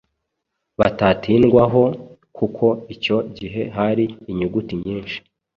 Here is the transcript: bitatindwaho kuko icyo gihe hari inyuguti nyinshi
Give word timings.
bitatindwaho 0.79 1.83
kuko 2.37 2.65
icyo 2.93 3.17
gihe 3.37 3.61
hari 3.77 4.05
inyuguti 4.31 4.73
nyinshi 4.83 5.17